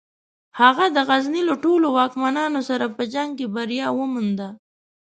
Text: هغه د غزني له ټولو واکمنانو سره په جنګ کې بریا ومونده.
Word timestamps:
هغه 0.59 0.85
د 0.95 0.97
غزني 1.09 1.41
له 1.49 1.55
ټولو 1.63 1.87
واکمنانو 1.97 2.59
سره 2.69 2.85
په 2.95 3.03
جنګ 3.13 3.29
کې 3.37 3.47
بریا 3.55 3.87
ومونده. 3.93 4.49